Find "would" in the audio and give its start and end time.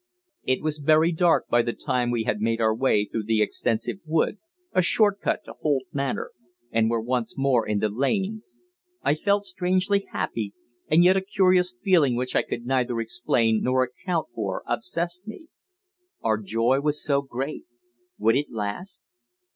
18.17-18.35